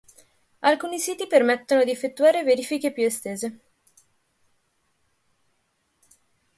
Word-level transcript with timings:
Alcuni 0.61 0.97
siti 0.99 1.27
permettono 1.27 1.83
di 1.83 1.91
effettuare 1.91 2.43
verifiche 2.43 2.91
più 2.91 3.05
estese. 3.05 3.59